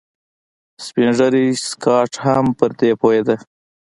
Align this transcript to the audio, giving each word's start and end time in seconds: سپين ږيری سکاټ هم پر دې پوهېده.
سپين 0.85 1.09
ږيری 1.19 1.45
سکاټ 1.67 2.11
هم 2.25 2.45
پر 2.57 2.69
دې 2.79 2.91
پوهېده. 3.01 3.35